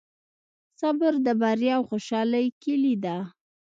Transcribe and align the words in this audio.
صبر 0.79 1.13
د 1.25 1.27
بریا 1.41 1.73
او 1.77 1.83
خوشحالۍ 1.89 2.45
کیلي 2.61 2.95
ده. 3.03 3.17